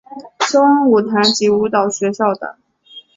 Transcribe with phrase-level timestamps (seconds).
[0.39, 2.49] 萧恩舞团及舞蹈学校等。